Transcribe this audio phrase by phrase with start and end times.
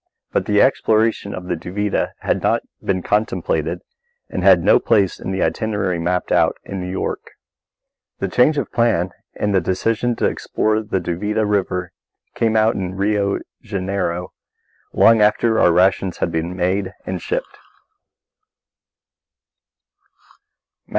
[0.31, 3.81] But the exploration of the Duvida had not been contemplated
[4.31, 7.29] and had no place in the itinerary mapped out in New York.
[8.17, 11.91] The change of plan and the decision to explore the Duvida River
[12.33, 14.33] came about in Rio Janeiro,
[14.91, 17.59] long after our rations had been made out and shipped.